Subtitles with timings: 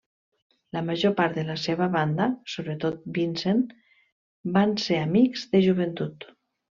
[0.75, 3.61] La major part de la seva banda, sobretot Vincent,
[4.57, 6.27] van ser amics de joventut.